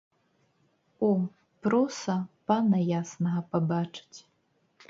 О, 1.07 1.09
проса 1.67 2.17
пана 2.53 2.79
яснага 3.01 3.41
пабачыць. 3.53 4.19